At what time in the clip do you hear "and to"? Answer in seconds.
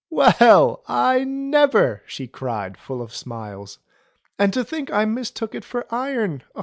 4.39-4.63